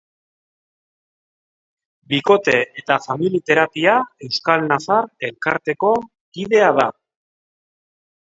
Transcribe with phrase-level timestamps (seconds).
[2.13, 3.93] Bikote eta Famili Terapia
[4.29, 5.93] Euskal-Nafar Elkarteko
[6.39, 6.89] kidea da.